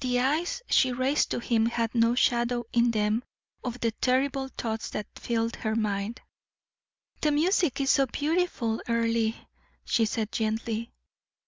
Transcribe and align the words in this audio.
The 0.00 0.18
eyes 0.18 0.60
she 0.68 0.90
raised 0.90 1.30
to 1.30 1.38
him 1.38 1.66
had 1.66 1.94
no 1.94 2.16
shadow 2.16 2.64
in 2.72 2.90
them 2.90 3.22
of 3.62 3.78
the 3.78 3.92
terrible 3.92 4.48
thoughts 4.48 4.90
that 4.90 5.06
filled 5.14 5.54
her 5.54 5.76
mind. 5.76 6.20
"The 7.20 7.30
music 7.30 7.80
is 7.80 7.92
so 7.92 8.06
beautiful, 8.06 8.82
Earle," 8.88 9.34
she 9.84 10.04
said, 10.04 10.32
gently. 10.32 10.90